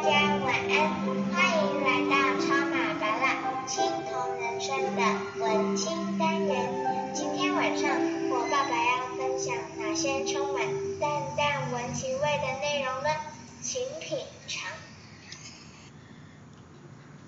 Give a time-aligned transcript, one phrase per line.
[0.00, 0.10] 大家
[0.44, 0.94] 晚安，
[1.32, 5.02] 欢迎来到超马巴拉青铜人生的
[5.40, 7.12] 文青单元。
[7.12, 7.90] 今天晚上
[8.30, 10.62] 我爸爸要分享哪些充满
[11.00, 13.08] 淡淡文情味的内容呢？
[13.60, 14.70] 请品尝。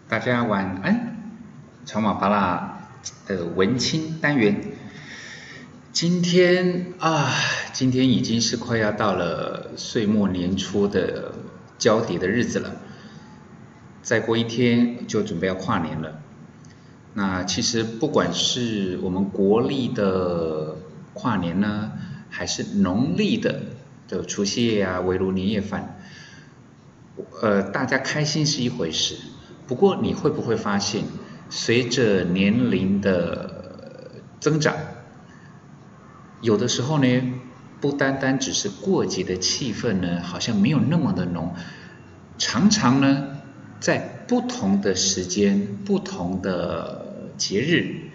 [0.09, 1.16] 大家晚安，
[1.84, 2.88] 超马巴拉
[3.27, 4.62] 的文青单元。
[5.92, 7.32] 今天啊，
[7.73, 11.32] 今天已经是快要到了岁末年初的
[11.80, 12.77] 交叠的日子了，
[14.02, 16.20] 再过一天就准备要跨年了。
[17.15, 20.77] 那其实不管是我们国历的
[21.12, 21.91] 跨年呢，
[22.29, 23.62] 还是农历的
[24.06, 25.98] 的除夕夜啊、围炉年夜饭，
[27.43, 29.17] 呃，大家开心是一回事。
[29.67, 31.03] 不过你会不会发现，
[31.48, 34.77] 随着年龄的增长，
[36.41, 37.22] 有的时候呢，
[37.81, 41.55] 不单单只是过节的气氛呢，好像没有那么的浓。
[42.39, 43.27] 常常呢，
[43.81, 48.12] 在不同的时间、不同的节日，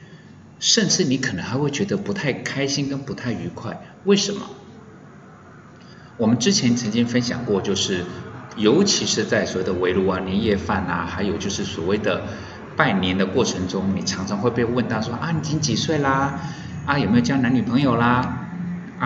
[0.59, 3.81] 甚至你可能还会觉得不太开心跟不太愉快。
[4.03, 4.41] 为什么？
[6.17, 8.05] 我们之前曾经分享过，就是
[8.55, 12.23] 尤其是在所谓的围炉啊、年夜饭啊，还有就是所谓的
[12.77, 16.39] 拜年的过程中，你常常会被问到说啊，你已经几岁啦？
[16.85, 18.44] 啊，有没有交男女朋友啦？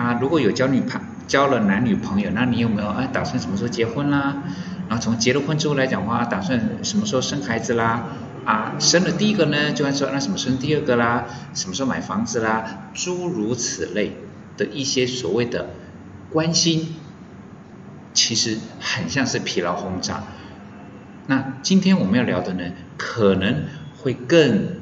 [0.00, 4.42] 啊，如果有交女朋交了男女朋友，那你有没有啊打算什么时候结婚啦？
[4.88, 8.06] 然后从结了婚之后来讲话，打算什么时候生孩子啦？
[8.46, 11.26] 啊，生了第一个呢，就按说那什么生第二个啦？
[11.52, 12.88] 什么时候买房子啦？
[12.94, 14.16] 诸如此类
[14.56, 15.68] 的一些所谓的
[16.32, 16.94] 关心，
[18.14, 20.24] 其实很像是疲劳轰炸。
[21.26, 23.64] 那今天我们要聊的呢，可能
[23.98, 24.80] 会更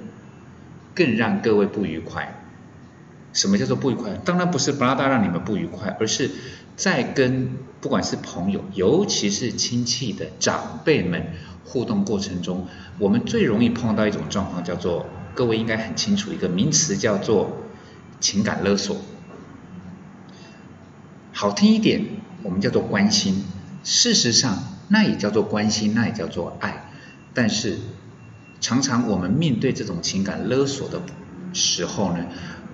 [0.95, 2.38] 更让各位不愉快。
[3.33, 4.11] 什么叫做不愉快？
[4.25, 6.31] 当然不是巴拉达让你们不愉快，而是
[6.77, 11.27] 在跟不管是朋友，尤其是亲戚的长辈们
[11.65, 12.67] 互动过程中，
[12.99, 17.59] 我们最容易碰到一种状况，叫做各位应该很清楚一个名词，叫做
[18.19, 18.97] 情感勒索。
[21.33, 22.05] 好听一点，
[22.43, 23.45] 我们叫做关心。
[23.85, 24.59] 事实上，
[24.89, 26.91] 那也叫做关心，那也叫做爱。
[27.33, 27.79] 但是，
[28.61, 31.01] 常常我们面对这种情感勒索的
[31.53, 32.25] 时候呢？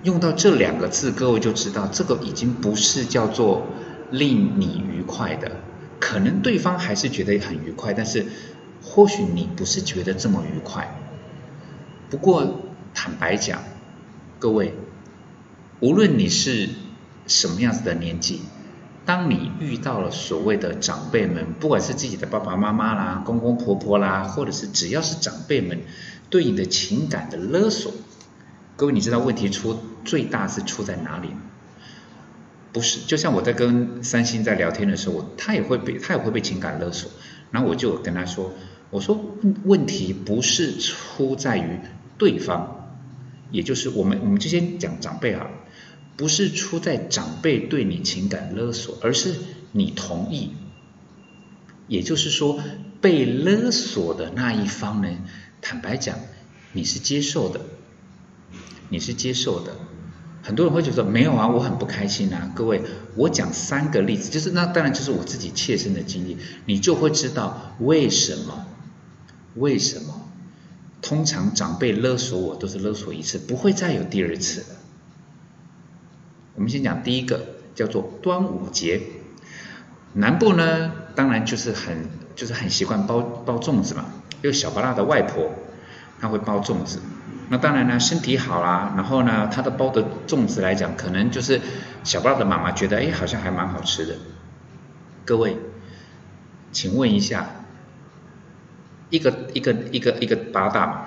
[0.05, 3.65] 用到这两个字，各位就知道这个已经不是叫做
[4.11, 5.53] 令你愉快的，
[5.99, 8.27] 可能对方还是觉得很愉快，但是
[8.83, 10.95] 或许你不是觉得这么愉快。
[12.11, 12.61] 不过
[12.93, 13.63] 坦白讲，
[14.37, 14.75] 各位，
[15.79, 16.69] 无论你是
[17.25, 18.41] 什么样子的年纪，
[19.05, 25.81] 当你遇到了所谓的长辈们，不管是自己的爸爸妈妈啦、公公婆婆啦，或者是只要是长辈们
[26.29, 27.91] 对你的情感的勒索。
[28.77, 31.41] 各位，你知道问题出最大是出在哪里吗？
[32.73, 37.09] 不是，就像我在跟三星在聊天的时候，他也会被他也会被情感勒索，
[37.51, 38.51] 然后我就跟他说，
[38.89, 39.17] 我说
[39.63, 41.79] 问题不是出在于
[42.17, 42.97] 对方，
[43.49, 45.47] 也就是我们我们就先讲长辈啊，
[46.17, 49.35] 不是出在长辈对你情感勒索，而是
[49.71, 50.51] 你同意，
[51.87, 52.59] 也就是说
[52.99, 55.07] 被勒索的那一方呢，
[55.61, 56.19] 坦白讲
[56.73, 57.61] 你是接受的。
[58.89, 59.73] 你是接受的，
[60.43, 62.51] 很多人会觉得没有啊，我很不开心啊。
[62.55, 62.81] 各位，
[63.15, 68.65] 我讲三个例子，就是那当然就是我自己切身的经历，你就会知道为什么？
[69.55, 70.21] 为什么？
[71.01, 74.67] 通常长辈勒索我都是勒索一次，不会再有第二次了。
[76.55, 79.01] 我们先讲第一个，叫做端午节。
[80.13, 84.05] 南部呢，当然就是很就是很习惯包包粽子嘛，
[84.41, 85.51] 因为小巴拉的外婆
[86.19, 86.99] 她会包粽子。
[87.47, 91.61] 那当然呢，身体好啦，然后呢，他的包的粽子来讲，可能就是
[92.03, 94.15] 小巴的妈妈觉得，哎，好像还蛮好吃的。
[95.25, 95.57] 各位，
[96.71, 97.47] 请问一下，
[99.11, 101.01] 一个一个一个一个八大嘛，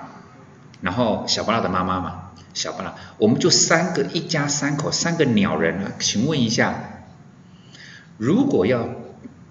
[0.81, 7.03] 然后小巴的妈妈嘛，小巴拉，我们就三个一家三口，三个鸟人啊，请问一下，
[8.17, 8.89] 如果要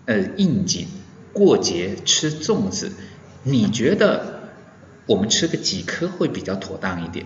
[0.06, 0.88] 呃应景
[1.33, 2.94] 过节吃粽子，
[3.44, 4.37] 你觉得？
[5.07, 7.25] 我们吃个几颗会比较妥当一点，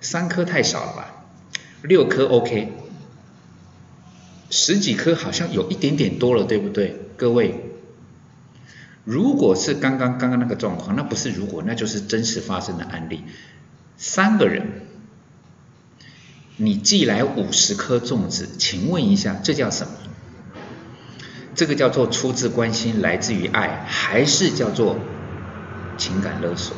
[0.00, 1.24] 三颗太少了吧？
[1.82, 2.72] 六颗 OK，
[4.50, 7.00] 十几颗好像有一点点多了，对不对？
[7.16, 7.70] 各位，
[9.04, 13.22] 如果是刚刚刚刚那个状况，那不是如果，那就是真实发生的案例。
[13.96, 14.82] 三个人，
[16.56, 19.92] 你寄来五十颗粽子，请问一下，这叫什么？
[21.54, 24.98] 这个叫做出自关心，来自于爱，还是叫做？
[25.96, 26.76] 情感勒索，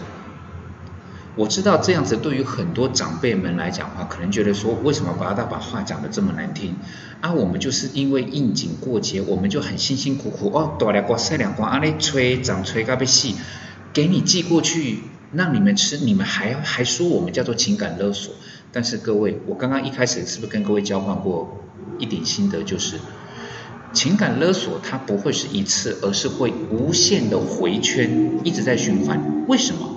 [1.36, 6.76] 我知道这样子对于很多长辈们来讲的话，可能觉得说，为什么八大把话讲的这么难听？
[7.20, 13.34] 啊，我们就是因为应景过节，我们就很辛辛苦苦哦，大两瓜晒两瓜，啊你吹长吹嘎被细，
[13.92, 15.00] 给你寄过去
[15.32, 18.34] 让你们吃，你们还还说我们叫做情感勒索。
[18.70, 21.58] 但是各位，我刚刚一开始是不是跟各位交换过
[21.98, 22.98] 一点心得，就是
[23.92, 29.46] 情感勒索它不会是一次，而是会无限的回圈，一直在循环。
[29.48, 29.96] 为什么？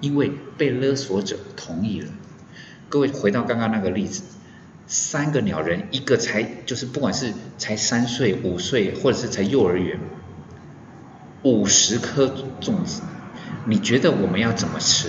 [0.00, 2.08] 因为被勒索者同意了。
[2.88, 4.22] 各位回到刚刚那个例子，
[4.86, 10.00] 三个鸟人，一个才就是不管是才三岁、五岁，或者是才幼儿园，
[11.42, 13.02] 五十颗粽子，
[13.64, 15.08] 你觉得我们要怎么吃？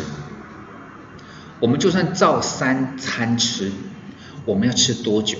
[1.60, 3.72] 我们就算照三餐吃，
[4.46, 5.40] 我们要吃多久？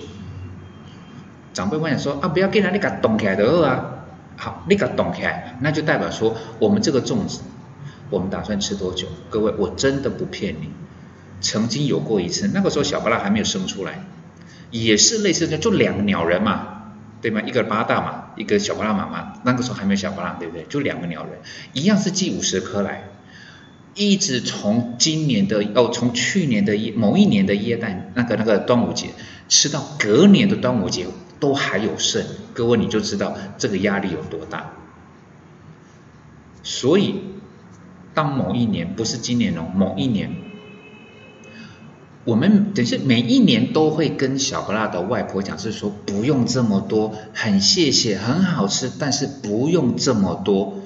[1.54, 3.90] 长辈问你说啊，不要给他你给冻起来的饿啊。
[4.36, 7.42] 好，你给冻起来，那就代表说我们这个粽子。
[8.10, 9.08] 我们打算吃多久？
[9.30, 10.70] 各位，我真的不骗你，
[11.42, 14.04] 曾经有过一次，那个时候小巴拉还没有生出来，
[14.70, 16.92] 也是类似的，就两个鸟人嘛，
[17.22, 17.42] 对吗？
[17.42, 20.66] 一个八大嘛，一个小巴拉妈妈，那个时候还没有小巴拉，对不对？
[20.70, 21.40] 就两个鸟人，
[21.74, 23.04] 一样是寄五十颗来，
[23.96, 29.10] 一直从今年的哦，从去年的某一年的耶诞那个那个端午节，
[29.50, 31.08] 吃到隔年的端午节
[31.44, 32.24] 都还有剩，
[32.54, 34.72] 各位你就知道这个压力有多大，
[36.64, 37.16] 所以。
[38.16, 40.36] 当某一年不是今年哦，某一年，
[42.26, 50.84] 我们等是每一年都会跟小不辣的外婆讲，是说不用这么多，很谢谢，很好吃，但是不用这么多。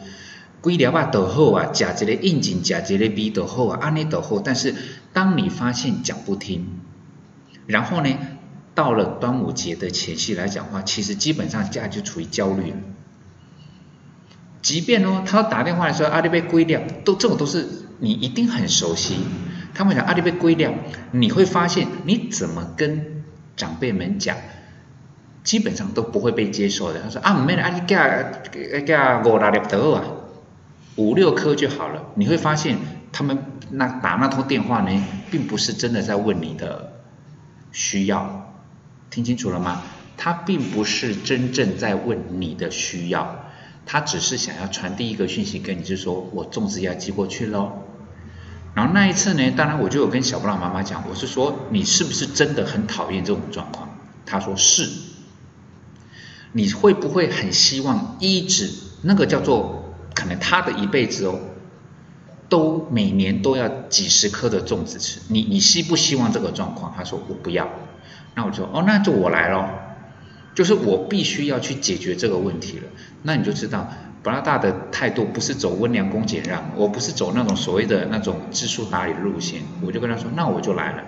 [0.62, 4.39] 龟疗吧等候啊，假节的应景，假节的逼等候啊，安利等候。
[4.39, 4.74] 但是
[5.12, 6.80] 当你发现讲不听，
[7.65, 8.10] 然后呢，
[8.77, 12.77] 到了端午节的前夕来讲话，其实基本上家就处于焦虑了。
[14.62, 19.15] 即便哦，他打电话来说阿里被归掉，都这种都是你一定很熟悉。
[19.74, 20.71] 他们讲阿里被归掉，
[21.09, 23.24] 你会发现你怎么跟
[23.56, 24.38] 长辈们讲，
[25.44, 27.01] 基本上都不会被接受的。
[27.01, 28.31] 他说啊，没阿里加
[28.85, 30.03] 加五六粒得啊，
[30.97, 32.12] 五六颗就好了。
[32.13, 32.77] 你会发现
[33.12, 33.39] 他们
[33.71, 36.94] 那打那通电话呢，并不是真的在问你的
[37.71, 38.37] 需要，
[39.09, 39.83] 听清楚了吗？
[40.18, 43.45] 他并不是真正在问你的需要。
[43.86, 47.83] 他只是想要传递一个讯息给你，就是说我粽子要寄过去喽。
[48.74, 53.98] 然后那一次呢，当然我就有跟小布朗妈妈讲，我是说你是不是真的很讨厌这种状况？
[54.25, 54.89] 他说是。
[56.53, 58.71] 你会不会很希望一直
[59.03, 61.39] 那个叫做可能他的一辈子哦，
[62.50, 65.19] 都每年都要几十颗的粽子吃？
[65.27, 66.94] 你你希不希望这个状况？
[66.98, 67.69] 他说我不要。
[68.38, 69.68] 那我就哦，那就我来喽。
[70.54, 72.84] 就是我必须要去解决这个问题了，
[73.24, 73.92] 那你就知道，
[74.22, 81.04] 布拉大的态度不是走温良恭俭让，我不是走那种所谓的那种知书达理的路线，我就跟他说，那我就来了。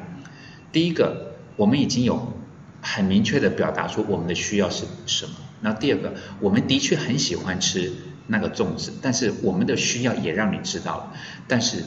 [0.72, 2.34] 第一个，我们已经有
[2.82, 5.34] 很明确的表达出我们的需要是什么。
[5.62, 7.92] 那第二个，我们的确很喜欢吃
[8.28, 11.14] 那个粽子，但是我们的需要也让你知道了。
[11.48, 11.84] 但是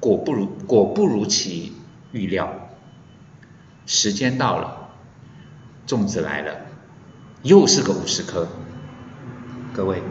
[0.00, 1.72] 果不如果不如其
[2.10, 2.67] 预料，
[3.88, 4.90] 时间到了，
[5.88, 6.52] 粽子来了。
[7.42, 8.46] 又是个五十颗，
[9.72, 10.02] 各位，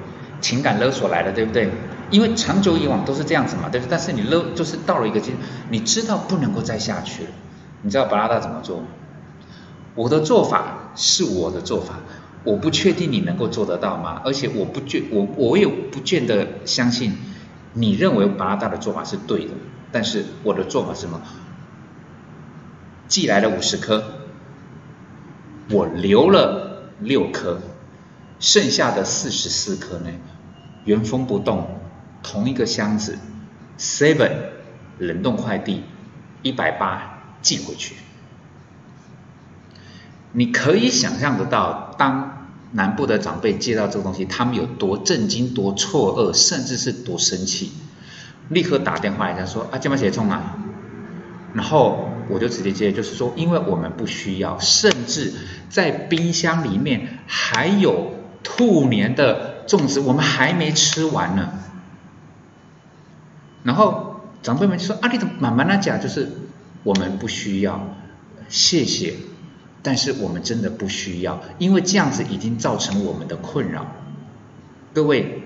[0.42, 1.70] 情感勒索来了，对不对？
[2.10, 3.86] 因为长久以往都是这样子嘛，对不？
[3.88, 5.32] 但是你勒就是到了一个阶，
[5.70, 7.30] 你知道不能够再下去了。
[7.84, 8.82] 你知道巴拉达怎么做？
[9.94, 12.00] 我的做法是我的做法，
[12.44, 14.22] 我不确定你能够做得到吗？
[14.26, 17.16] 而且我不觉我我也不见得相信
[17.74, 19.52] 你认为巴拉达的做法是对的。
[19.92, 21.22] 但是我的做法是什么？
[23.08, 24.04] 寄来了五十颗，
[25.70, 26.66] 我留了。
[27.00, 27.62] 六颗，
[28.40, 30.10] 剩下的四十四颗呢？
[30.84, 31.80] 原封不动，
[32.24, 33.20] 同一个箱子
[33.78, 34.32] ，seven
[34.98, 35.84] 冷冻快递，
[36.42, 37.98] 一百八寄回去。
[40.32, 47.74] 你可以想象得到，当南部的长辈接到这个东西，他们有多震惊、多错愕，甚至是多生气，
[48.50, 50.58] 立刻打电话来讲说：“啊，这么写冲啊！”
[51.54, 52.10] 然后。
[52.30, 55.34] 我就直接接，就是说，因为我们不需要，甚至
[55.70, 61.54] 在冰箱里面还有兔年的粽子，我们还没吃完呢。
[63.64, 66.32] 然后长辈们就说：“啊，你怎么慢慢的讲，就是
[66.84, 67.96] 我们不需要，
[68.48, 69.16] 谢谢，
[69.84, 73.88] 但是我们真的不需要，因为这样子已经造成我们的困扰。”
[74.94, 75.44] 各位，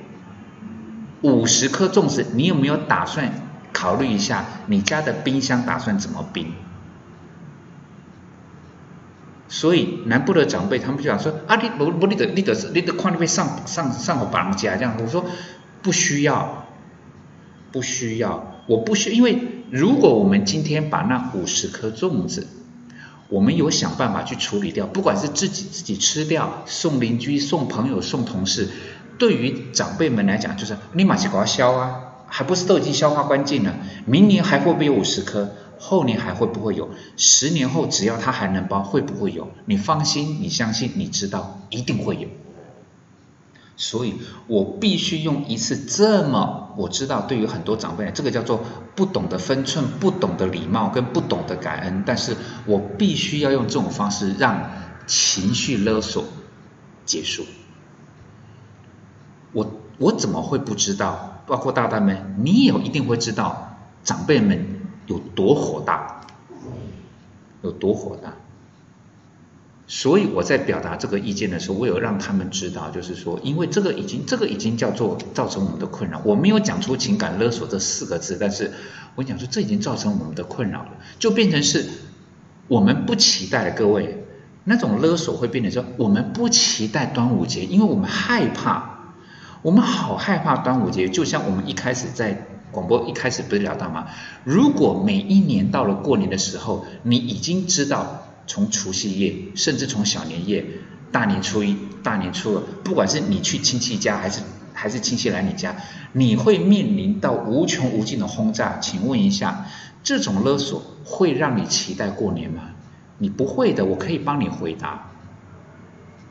[1.22, 3.34] 五十颗粽子，你有没有打算
[3.74, 6.54] 考虑一下，你家的冰箱打算怎么冰？
[9.54, 14.96] 所以南部的长辈他们就讲说啊，你不不，你得你得你得快点上上上我绑架这样。
[14.98, 15.26] 我说
[15.82, 16.68] 不需要，
[17.74, 18.64] 不需要。
[18.68, 19.38] 我不需，因为
[19.70, 22.48] 如果我们今天把那五十颗粽子，
[23.28, 28.70] 我们有想办法去处理掉，不管是自己自己吃掉，送邻居、送朋友、送同事，
[29.18, 33.76] 对于长辈们来讲，就是立马去给它消啊，还不是都已经消化干净了？
[34.06, 35.50] 明年还会不会有五十颗？
[35.82, 36.90] 后年还会不会有？
[37.18, 39.50] 十年后只要它还能包，会不会有？
[39.66, 42.28] 你放心，你相信，你知道，一定会有。
[43.76, 44.14] 所以
[44.46, 48.64] 我必须用一次这么，我知道对于很多长辈，这个叫做
[48.96, 54.70] 不懂得分寸、不懂得礼貌跟不懂得感恩，但是我必须要用这种方式让
[55.08, 56.26] 情绪勒索
[57.06, 57.44] 结束。
[59.52, 61.42] 我我怎么会不知道？
[61.48, 64.81] 包括大大们，你也一定会知道，长辈们
[65.12, 66.22] 有多火大，
[67.62, 68.34] 有多火大。
[69.88, 76.22] 所以我在表达这个意见的时候，我有让他们知道，就是说，因为这个已经，这个已经叫做造成我们的困扰。
[76.24, 78.72] 我没有讲出情感勒索这四个字，但是
[79.16, 81.86] 我讲说这已经造成我们的困扰了，就变成是
[82.70, 84.24] 我们不期待各位
[84.64, 89.16] 那种勒索会变成说我们不期待端午节，因为我们害怕，
[89.62, 91.10] 我们好害怕端午节。
[91.10, 94.08] 就像我们一开始在广播一开始不是聊到吗？
[94.44, 98.28] 如果每一年到了过年的时候，你已经知道。
[98.48, 100.66] 从除夕夜，甚至从小年夜、
[101.12, 104.42] 大年初一、大年初二，不管是你去亲戚家，还是
[104.74, 105.76] 还是亲戚来你家，
[106.12, 108.80] 你会面临到无穷无尽的轰炸。
[108.80, 109.68] 请问一下，
[110.04, 112.72] 这种勒索会让你期待过年吗？
[113.20, 115.12] 你不会的，我可以帮你回答。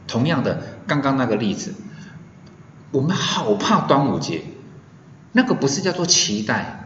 [0.07, 1.75] 同样的，刚刚那个例子，
[2.91, 4.43] 我们好怕端午节，
[5.33, 6.77] 那个不是叫做期待。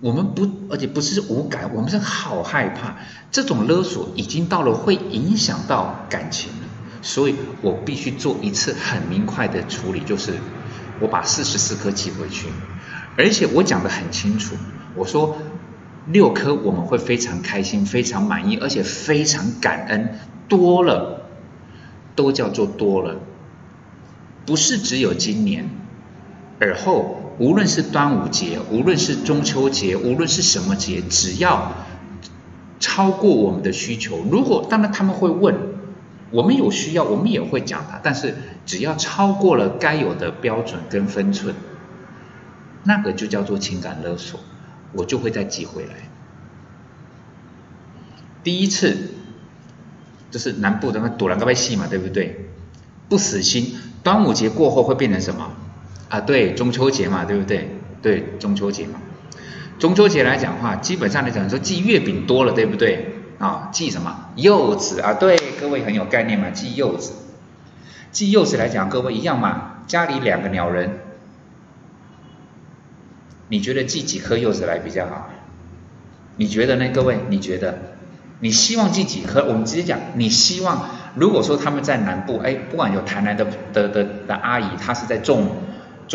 [0.00, 2.96] 我们不，而且不是无感，我们是好害怕。
[3.30, 6.66] 这种勒索已经到了会影响到感情了，
[7.02, 10.32] 所以我必须做一次很明快的处理，就是
[10.98, 12.48] 我把四十四颗寄回去，
[13.16, 14.56] 而且我讲的很清楚，
[14.96, 15.38] 我说
[16.08, 20.18] 六颗我们会非常开心、非常满意，而且非常感恩，
[20.48, 21.28] 多了
[22.16, 23.20] 都叫做多了，
[24.46, 25.70] 不是只有今年，
[26.58, 27.21] 而后。
[27.38, 31.72] 无论是端午节，无论是中秋节，无论是什么节，只要
[32.78, 35.56] 超过我们的需求，如果当然他们会问，
[36.30, 38.00] 我们有需要，我们也会讲的。
[38.02, 38.34] 但是
[38.66, 41.54] 只要超过了该有的标准跟分寸，
[42.84, 44.40] 那个就叫做情感勒索，
[44.92, 45.94] 我就会再寄回来。
[48.44, 49.10] 第一次
[50.30, 52.50] 就是南部的那赌两个被戏嘛，对不对？
[53.08, 55.52] 不死心，端午节过后会变成什么？
[56.12, 57.70] 啊，对，中秋节嘛，对不对？
[58.02, 59.00] 对，中秋节嘛。
[59.78, 63.14] 中秋节来讲的话，基本上来讲说寄月饼多了，对不对？
[63.38, 64.28] 啊，寄什么？
[64.36, 67.14] 柚子啊，对，各位很有概念嘛，寄柚子。
[68.10, 70.98] 寄柚子来讲，各位一样嘛，家里两个鸟人，
[73.48, 75.30] 你觉得寄几颗柚子来比较好？
[76.36, 76.90] 你觉得呢？
[76.92, 77.78] 各位，你觉得？
[78.40, 79.46] 你希望寄几颗？
[79.46, 85.56] 我们直接讲，你希望如果说他们在南部，哎，不管有台南的的的的阿姨，她是在种。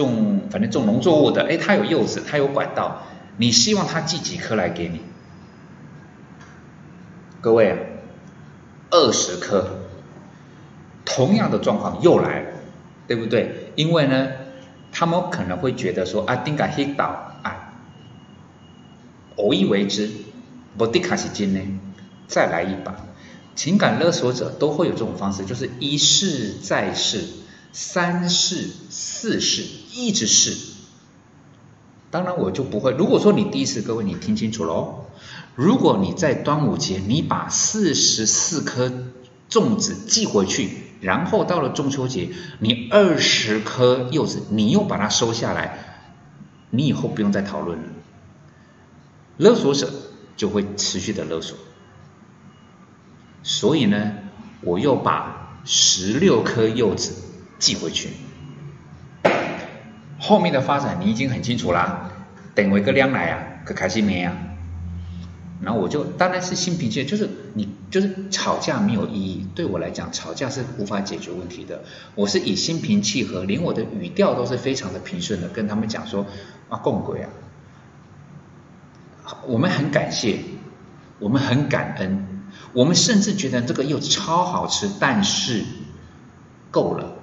[0.02, 3.04] 种反正种农作物的，哎，他有柚子，他有管道，
[3.38, 5.02] 你希望他寄几颗来给你？
[7.42, 8.02] 各位，
[8.90, 9.68] 二十颗，
[11.06, 12.50] 同样的状况又来了，
[13.08, 13.72] 对不对？
[13.76, 14.30] 因为呢，
[14.92, 17.74] 他们可能会觉得说啊，丁卡黑岛啊，
[19.36, 20.10] 偶一为之，
[20.78, 21.62] 不迪卡是金呢，
[22.28, 22.96] 再来一把。
[23.56, 27.47] 情感勒索者都会有这种方式，就是一试再试。
[27.72, 30.58] 三试四试一直试，
[32.10, 32.92] 当然我就不会。
[32.92, 35.06] 如果说你第一次，各位你听清楚喽。
[35.56, 38.92] 如果你在端午节你把四十四颗
[39.50, 40.70] 粽子寄回去，
[41.02, 46.06] 然后到了中秋节你二十颗柚子你又把它收下来，
[46.70, 47.86] 你以后不用再讨论了。
[49.38, 49.94] 勒索者
[50.36, 51.58] 就会持续的勒索，
[53.44, 54.14] 所以呢，
[54.62, 57.14] 我又把十六颗柚子。
[57.60, 58.10] 寄回去，
[60.20, 62.12] 后面的发展你已经很清楚啦。
[62.56, 64.36] 等我一个量来啊，可开心没啊？
[65.60, 69.48] 然后我就当然是心平气，就是你就是吵架没有意义。
[69.56, 71.84] 对我来讲，吵架是无法解决问题的。
[72.14, 76.28] 我是以心平气和，连我的语调都是非常的平顺的，跟他们讲说
[76.70, 77.30] 啊，共鬼啊，
[79.48, 80.40] 我们很感谢，
[81.18, 85.64] 我们很感恩，我们甚至觉得这个又超好吃，但是
[86.70, 87.17] 够了。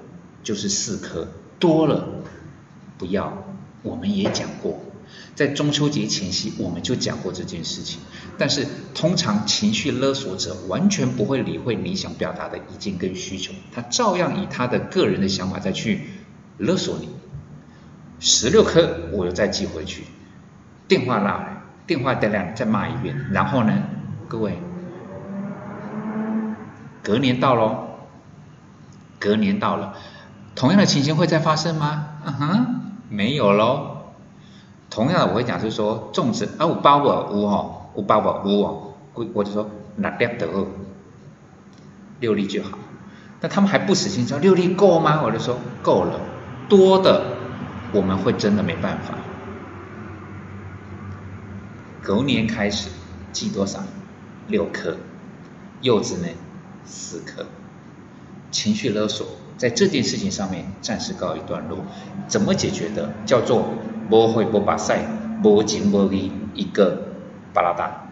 [0.45, 1.27] 就是四颗，
[1.59, 2.07] 多了
[2.97, 3.45] 不要。
[3.83, 4.81] 我们也讲过，
[5.35, 8.01] 在中秋节前夕我们就讲过这件事情。
[8.39, 16.01] 但是通常情绪勒索者完全不会理会你想表达的意见跟需求，他照样以他的个人的想法再去
[16.57, 17.11] 勒索你。
[18.21, 20.05] 十六颗我又再寄回去，
[20.89, 23.83] 电话来，电话再来再骂一遍，然后呢，
[24.29, 24.59] 各位，
[27.03, 27.99] 隔年到喽，
[29.19, 29.95] 隔年到了，
[30.55, 32.07] 同样的情形会再发生吗？
[32.25, 32.67] 嗯哼，
[33.09, 33.91] 没有喽。
[34.91, 38.95] 同样的，我会讲就是说，粽子啊，有包无有吼，有包无有哦，
[39.33, 40.67] 我就说六粒得二，
[42.21, 42.79] 六粒就好。
[43.41, 45.23] 那他们还不死心，说六粒够吗？
[45.25, 46.21] 我就说够了，
[46.69, 47.25] 多的
[47.93, 49.15] 我们会真的没办法。
[52.03, 52.91] 狗年开始
[53.33, 53.81] 记多少？
[54.47, 54.97] 六颗，
[55.81, 56.29] 柚子呢？
[56.85, 57.47] 四颗。
[58.51, 61.79] 情绪勒索在这件事情上面暂时告一段落，
[62.29, 63.13] 怎么解决的？
[63.25, 63.67] 叫做。
[64.07, 64.99] 不会不把赛，
[65.43, 67.15] 不情不义，一个
[67.55, 68.11] 巴拉达，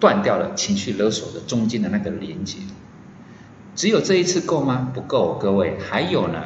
[0.00, 2.56] 断掉了情绪勒索的中间的那个连接。
[3.74, 4.90] 只有这一次够吗？
[4.94, 6.42] 不够，各位还有呢。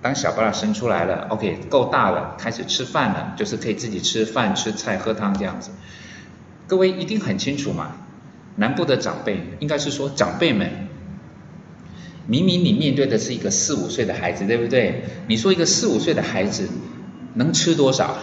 [0.00, 5.72] 当小巴拉生出来了，OK，够大了，开始吃饭了，就是可以自己吃饭、吃菜、喝汤这样子。
[6.66, 7.96] 各位一定很清楚嘛。
[8.56, 10.88] 南部的长辈，应该是说长辈们，
[12.26, 15.04] 明明你面对的是一个四五岁的孩子，对不对？
[15.26, 16.68] 你说一个四五岁的孩子。
[17.34, 18.14] 能吃多少？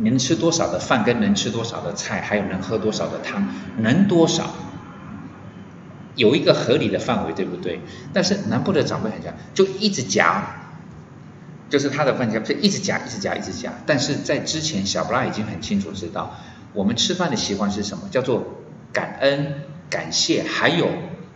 [0.00, 3.46] 能吃多少的饭，跟能吃多少的菜，还有能喝多少的汤，
[3.78, 4.52] 能多少？
[6.16, 7.80] 有一个合理的范围，对不对？
[8.12, 10.42] 但是南部的长辈很讲，就一直夹，
[11.70, 13.72] 就是他的饭夹，就一直夹，一直夹，一直夹。
[13.86, 16.40] 但是在之前，小布拉已经很清楚知道，
[16.72, 18.08] 我们吃饭的习惯是什么？
[18.10, 18.44] 叫做
[18.92, 20.88] 感恩、感谢，还有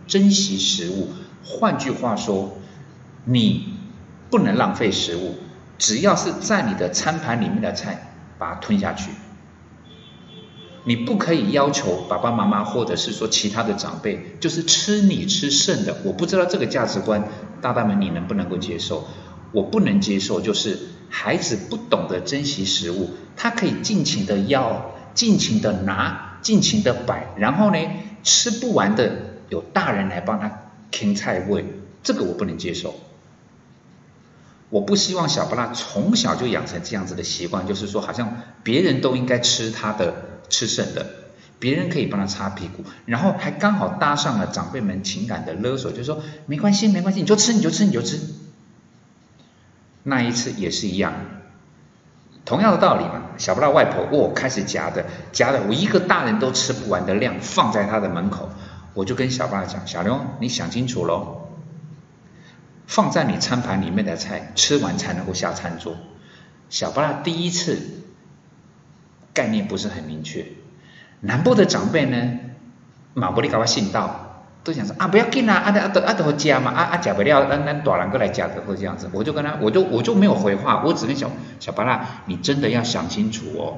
[0.07, 1.09] 珍惜食物。
[1.43, 2.57] 换句话说，
[3.25, 3.73] 你
[4.29, 5.35] 不能浪费食物。
[5.77, 9.11] 只要是在你的餐盘里面的菜，把它吞下去。
[10.85, 15.97] 你不可以要求爸爸妈妈或者是说其他的长辈，就是吃你吃剩的。
[16.03, 17.27] 我不知道这个价值观，
[17.61, 19.05] 大大们你能不能够接受？
[19.51, 27.77] 我不能接受，就是孩子不懂得珍惜食物，他可以尽情的要，尽情的拿，尽情的摆，然后呢，
[28.23, 30.51] 吃不完的有大人来帮他
[30.91, 31.65] 添菜味，
[32.03, 32.95] 这个我不能接受。
[34.69, 41.05] 我不希望小布拉从小就养成这样子的习惯，就是说好像别人都应该吃他的吃剩的，
[41.57, 48.19] 别人可以帮他擦屁股，然后还刚好搭上了长辈们情感的勒索，就是说没关系没关系，你就吃你就吃你就吃。
[50.03, 51.13] 那一次也是一样，
[52.43, 53.23] 同样的道理嘛。
[53.37, 58.49] 小布拉外婆哦开始夹的夹的，我一个大人都吃不完的量放在他的门口，
[58.97, 61.49] 我就跟小巴拉讲，小刘你想清楚喽。
[62.87, 65.95] 放在你餐盘里面的菜，吃完才能够下餐桌。
[66.71, 67.77] 小巴拉第一次
[69.35, 70.47] 概念不是很明确。
[71.19, 72.39] 南部的长辈呢，
[73.13, 79.07] 马布里搞我信道，都想说啊，不要紧啊，阿阿阿都加嘛，啊啊加不了，咱咱大人过来加的会这样子。
[79.13, 81.29] 我就跟他，我就我就没有回话，我只跟小
[81.59, 83.77] 小巴拉，你真的要想清楚哦。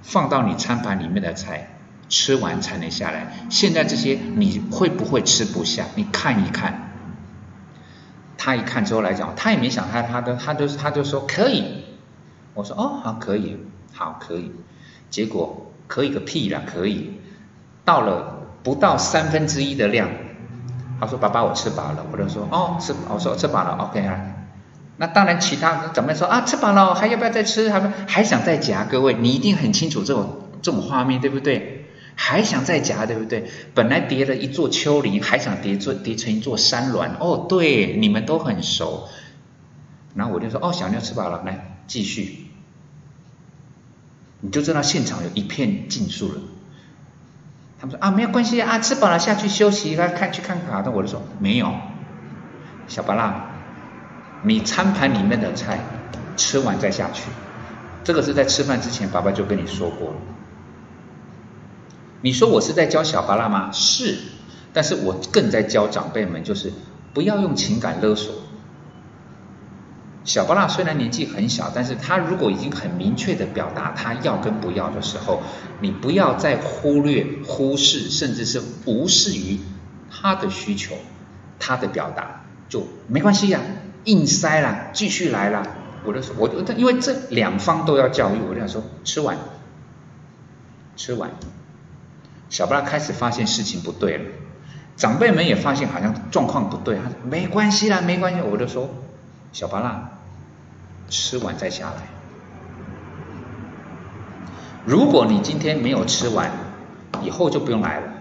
[0.00, 1.77] 放到你餐盘里面的菜，
[2.08, 3.46] 吃完才能下来。
[3.50, 5.84] 现在这些你会不会吃不下？
[5.94, 6.84] 你看一看。
[8.40, 11.84] 他一看之后来讲，他也没想他，他都他都他就说可以。
[12.54, 13.58] 我说哦好可以，
[13.92, 14.52] 好可以。
[15.10, 17.20] 结果可以个屁啦，可以。
[17.84, 20.08] 到了不到三分之一的量，
[21.00, 24.20] 他说爸爸我吃饱了，我就说哦吃，我说吃饱了，OK 啊。
[24.98, 27.70] 那当然其他长辈说啊吃饱了，还要不要再吃？
[27.70, 28.84] 还还想再夹？
[28.84, 31.77] 各位你一定很清楚这种这种画面对不对？
[32.20, 33.48] 还想再夹，对不对？
[33.74, 37.14] 本来叠了一座丘陵，还想叠做叠成一座山峦。
[37.20, 39.08] 哦，对，你们都很熟。
[40.16, 42.48] 然后我就说，哦，小妞吃饱了，来继续。
[44.40, 46.40] 你就知道现场有一片静肃了。
[47.80, 50.90] 他们说啊，没有关系啊，吃饱了下去休息，来看去看卡那。
[50.90, 51.72] 我就说没有，
[52.88, 53.52] 小巴拉，
[54.42, 55.78] 你餐盘里面的菜
[56.36, 57.30] 吃完再下去。
[58.02, 60.16] 这个是在吃饭之前，爸爸就跟你说过了。
[62.20, 63.70] 你说我是在教小巴拉吗？
[63.72, 64.18] 是，
[64.72, 66.72] 但是我更在教长辈们，就是
[67.14, 68.34] 不要用情感勒索。
[70.24, 75.40] 小巴拉虽然年纪很小，但是他如果已经很明确的表达他要跟不要的时候，
[75.80, 79.58] 你不要再忽略、忽视，甚至是无视于
[80.10, 80.96] 他的需求、
[81.58, 83.60] 他的表达，就没关系呀，
[84.04, 85.66] 硬塞了，继续来了。
[86.04, 89.38] 我就说，我我因为这两方都要教育，我就想说，吃完，
[90.96, 91.30] 吃完。
[92.50, 94.24] 小巴拉开始发现事情不对了，
[94.96, 98.88] 长辈们也发现好像状况不对，他说没关系啦，没关系，我就说
[99.52, 100.10] 小巴拉
[101.08, 102.08] 吃完再下来。
[104.84, 106.50] 如果你今天没有吃完，
[107.22, 108.12] 以后就不用来了。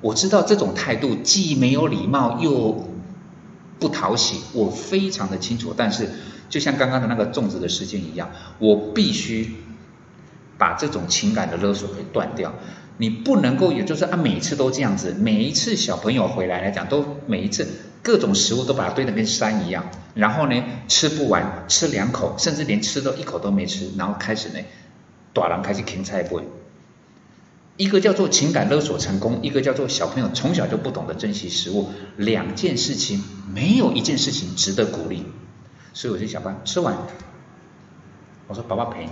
[0.00, 2.88] 我知道这种态度既没有礼貌又
[3.80, 5.74] 不讨喜，我非常的清楚。
[5.76, 6.08] 但是
[6.48, 8.30] 就像刚刚的那个粽子的事件一样，
[8.60, 9.56] 我必须
[10.58, 12.52] 把这种情感的勒索给断掉。
[12.98, 17.66] 你不能够，也就是啊，每次都这样子，每一次小朋友回来来讲，都每一次
[18.02, 24.58] 各种食物都把它堆得跟山一样，然后呢吃不完，吃两口，甚至连吃都一口都没吃，然后开始呢，
[25.32, 26.42] 短郎开始啃菜不？
[27.76, 33.22] 一个叫做情感勒索成功，一个叫做小朋友从小就不懂得珍惜食物，两件事情
[33.54, 35.24] 没有一件事情值得鼓励，
[35.92, 36.96] 所以我就想办吃完，
[38.48, 39.10] 我说爸爸陪你，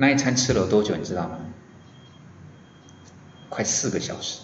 [0.00, 1.38] 那一餐吃了多久你知道吗？
[3.50, 4.38] 快四个小时，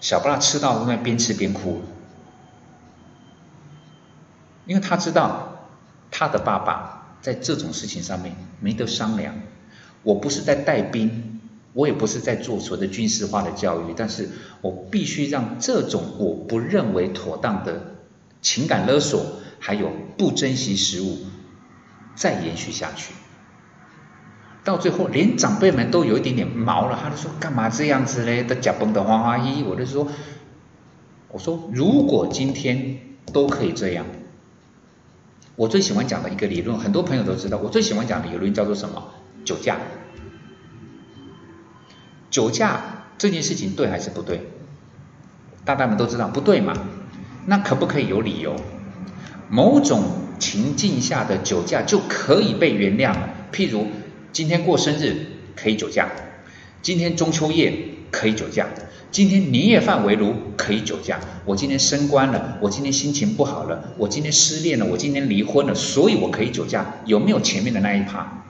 [0.00, 1.82] 小布拉吃到那边吃边哭，
[4.64, 5.66] 因为他知道
[6.12, 9.34] 他的爸爸在这种事情上面没得商量。
[10.04, 11.40] 我不是在带兵，
[11.72, 14.28] 我也不是在做所谓的军事化的教育，但是
[14.60, 17.96] 我必须让这种我不认为妥当的
[18.40, 19.26] 情感勒索，
[19.58, 21.18] 还有不珍惜食物
[22.14, 23.12] 再延续下去。
[24.64, 28.44] 到最后，连长辈们都有一点点毛了，他就说：“干嘛这样子嘞？
[28.44, 30.06] 都假崩的花花衣。”我就说
[31.32, 33.00] ：“我说，如果今天
[33.32, 34.06] 都可以这样，
[35.56, 39.02] 我最喜欢讲的一个理论，很多朋友都知道，我最喜欢讲的理论叫做什么？
[39.44, 39.78] 酒驾。
[42.30, 44.46] 酒驾这件事情对还是不对？
[45.64, 46.72] 大家们都知道不对嘛？
[47.46, 48.54] 那可不可以有理由？
[49.48, 50.04] 某种
[50.38, 53.88] 情境下的酒驾就可以被原谅了，譬如。”
[54.32, 56.10] 今天过生日可以酒驾，
[56.80, 57.72] 今天中秋夜
[58.10, 58.66] 可以酒驾，
[59.10, 61.20] 今天年夜饭围炉可以酒驾。
[61.44, 66.94] 我今天升官了，我今天心情不好了，我今天失恋了，我今天离婚了，所以我可以酒驾。
[67.04, 68.44] 有没有前面的那一趴？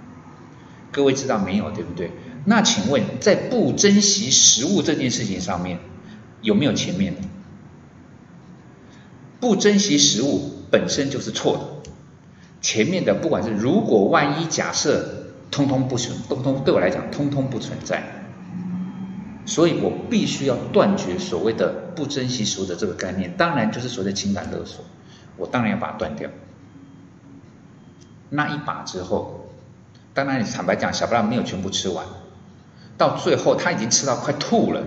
[0.92, 2.12] 各位知道没有，对不对？
[2.44, 5.80] 那请问在不珍惜食物这件事情上面，
[6.42, 7.20] 有没有前面的？
[9.40, 11.90] 不珍惜食物本身就是错的，
[12.60, 15.18] 前面的不管是如果万一假设。
[15.52, 18.02] 通通不存，通通对我来讲，通通不存在。
[19.44, 24.84] 所以我必须要断绝所谓的不珍惜所有的这个概念，当然就是所谓的情感勒索，
[25.36, 26.30] 我当然要把它断掉。
[28.30, 29.50] 那一把之后，
[30.14, 32.06] 当然你坦白讲，小布拉没有全部吃完，
[32.96, 34.84] 到最后他已经吃到快吐了。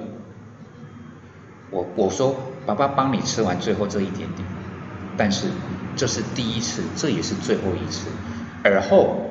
[1.69, 4.47] 我我说，爸爸帮你吃完最后这一点点，
[5.15, 5.47] 但是
[5.95, 8.07] 这是第一次，这也是最后一次，
[8.63, 9.21] 而后。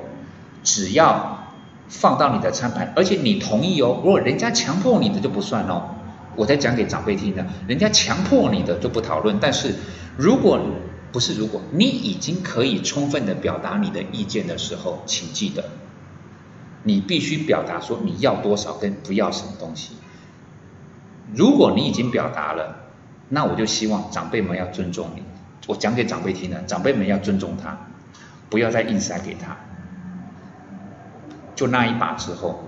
[0.64, 1.52] 只要
[1.88, 4.00] 放到你的餐盘，而且你同意哦。
[4.02, 5.90] 如果人家强迫你的就不算哦。
[6.36, 9.38] 我在讲给长辈听的，人家强迫你的就不讨论。
[9.40, 9.76] 但是
[10.16, 10.60] 如果
[11.12, 15.64] 不是如果你已经可以充分的表达你的意见的时候，请记得，
[16.82, 19.94] 你必须表达说你要多少跟不要什么东西。
[21.32, 22.78] 如果你已经表达了，
[23.28, 25.22] 那我就希望长辈们要尊重你。
[25.68, 27.78] 我讲给长辈听的，长辈们要尊重他，
[28.50, 29.56] 不要再硬塞给他。
[31.54, 32.64] 就那一把之后，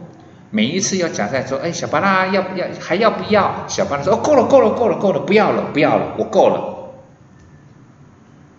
[0.50, 3.66] 每一次要夹在说，哎，小巴拉要不要还要不要？
[3.66, 6.94] 小巴拉说，哦，够了，够了，够了，够了，不要了，不要了，我够了。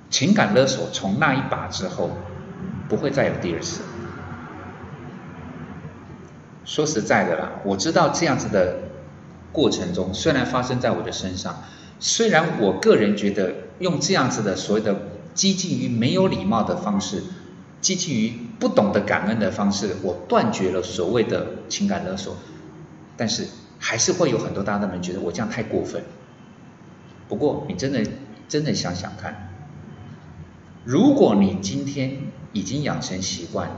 [0.09, 2.11] 情感勒索从那一把之后，
[2.87, 3.81] 不会再有第二次。
[6.65, 8.79] 说实在的啦，我知道这样子的
[9.51, 11.63] 过程中，虽然发生在我的身上，
[11.99, 14.95] 虽然我个人觉得用这样子的所谓的
[15.33, 17.23] 激进于没有礼貌的方式。
[17.95, 22.35] 基于不懂得感恩的方式，我断绝了所谓的情感勒索，
[23.15, 23.47] 但是
[23.79, 26.03] 还是会有很多大人们觉得我这样太过分。
[27.29, 28.03] 不过你真的
[28.49, 29.49] 真的想想看，
[30.83, 32.17] 如果你今天
[32.53, 33.69] 已经养成习惯，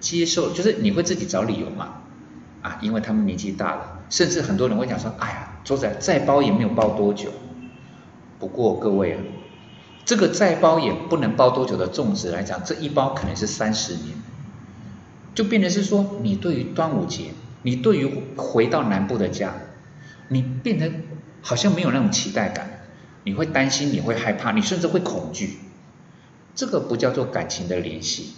[0.00, 2.02] 接受就是你会自己找理由嘛？
[2.62, 7.30] 啊，因为他们年纪大了，甚至很多人会讲说，哎呀，周仔再包也没有包多久。
[8.38, 9.20] 不过各位啊。
[10.08, 14.16] 这个再包也不能包多久的粽子来讲，这一包可能是三十年，
[15.34, 19.52] 就变成是说，你对于端午节，你对于回到南部的家，
[20.28, 20.90] 你变得
[21.42, 22.84] 好像没有那种期待感，
[23.24, 25.58] 你会担心，你会害怕，你甚至会恐惧。
[26.54, 28.32] 这个不叫做感情的联系，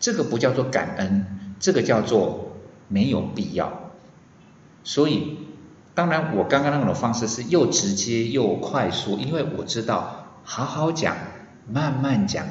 [0.00, 2.56] 这个不叫做感恩，这个叫做
[2.88, 3.92] 没有必要。
[4.82, 5.38] 所以，
[5.94, 10.18] 当然我刚刚那种方式是又直接又快速，因为我知道。
[10.44, 11.16] 好好讲，
[11.70, 12.46] 慢慢讲，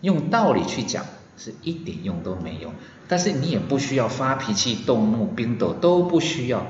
[0.00, 1.04] 用道理去讲
[1.36, 2.72] 是一点用都没有。
[3.06, 6.66] 但是你也不需要发脾气、动怒、冰斗，都不需要。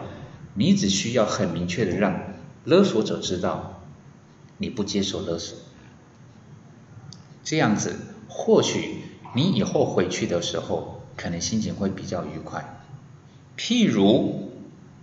[0.54, 2.20] 你只需要很明确的让
[2.64, 3.82] 勒索者知道
[4.58, 5.58] 你不接受勒索。
[7.42, 7.96] 这样子，
[8.28, 9.02] 或许
[9.34, 12.82] 你以后回去的时候，可能心情会比较愉快。
[13.56, 14.50] 譬如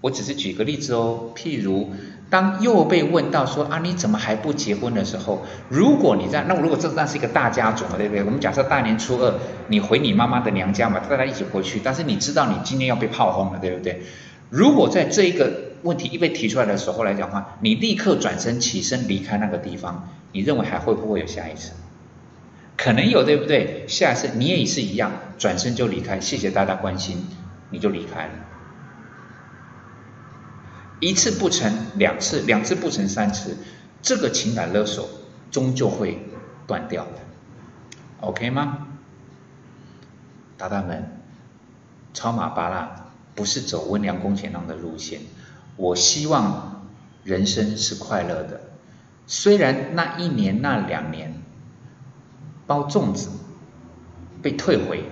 [0.01, 1.91] 我只是举个例子哦，譬如
[2.31, 8.23] 当又被问到说啊你怎么还不结婚的时候，如果你在那如果这那是一个大家族嘛，对不对？
[8.23, 9.35] 我们假设大年初二
[9.67, 14.01] 你回你妈妈的娘家嘛，大家一起回去，但是你知道你今天要被炮轰了，对不对？
[14.49, 15.51] 如果在这一个
[15.83, 21.73] 问题一被提出来的时候来讲话，你立刻转身起身离开那个地方，你认为还会不会有下一次？
[22.77, 23.83] 可能有，对不对？
[23.89, 27.27] 下一次你也是一样，转身就离开，谢谢大家关心，
[27.71, 28.31] 你就离开了。
[31.01, 33.57] 一次不成，两次，两次不成，三次，
[34.01, 35.09] 这个情感勒索
[35.51, 36.17] 终究会
[36.65, 37.11] 断掉的
[38.21, 38.87] ，OK 吗？
[40.57, 41.19] 大大们，
[42.13, 45.19] 超马巴拉不是走温良恭俭让的路线，
[45.75, 46.85] 我希望
[47.25, 48.61] 人生是快乐的，
[49.27, 51.41] 虽然那一年那两年。
[52.67, 53.27] 包粽子
[54.41, 55.03] 被退回，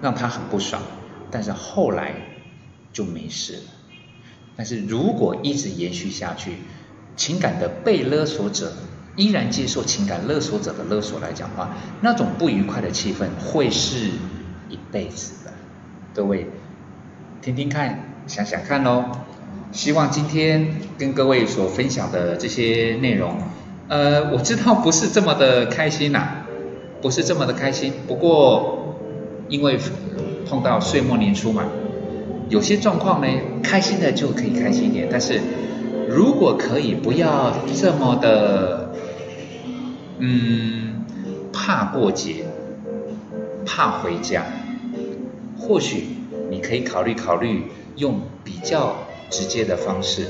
[0.00, 0.82] 让他很不爽，
[1.30, 2.12] 但是后来
[2.92, 3.62] 就没事了。
[4.58, 6.54] 但是如果一直延续下去，
[7.14, 8.72] 情感的被勒索者
[9.14, 14.08] 依然接受情感勒索者的勒索来讲的话，那种不愉快的气氛会是
[14.68, 15.52] 一辈子的。
[16.12, 16.48] 各位
[17.40, 19.04] 听听看，想想看喽。
[19.70, 23.38] 希望今天跟各位所分享的这些内容，
[23.86, 26.44] 呃，我知道不是这么的开心呐。
[27.00, 28.96] 不是这么的开心，不过
[29.48, 29.78] 因为
[30.48, 31.62] 碰到岁末年初嘛，
[32.48, 33.28] 有些状况呢，
[33.62, 35.40] 开心的就可以开心一点，但是
[36.08, 38.94] 如果可以不要这么的，
[40.18, 41.04] 嗯，
[41.52, 42.46] 怕过节，
[43.66, 44.46] 怕回家，
[45.58, 46.04] 或许
[46.50, 47.64] 你可以考虑考虑
[47.96, 48.96] 用比较
[49.28, 50.26] 直接的方式，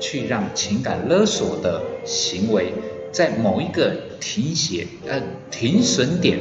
[0.00, 2.72] 去让情感勒索的行为。
[3.10, 6.38] 在某一个停写呃停损点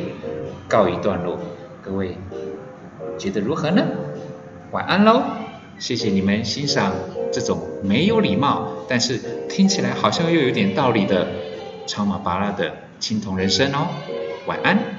[0.67, 1.39] 告一段落，
[1.81, 2.15] 各位
[3.17, 3.83] 觉得如何呢？
[4.71, 5.23] 晚安喽，
[5.79, 6.93] 谢谢你们欣赏
[7.31, 11.27] 这种没有礼貌，但是听起来好像又有点道理的
[11.87, 13.87] 超马巴拉的青铜人生哦，
[14.45, 14.98] 晚安。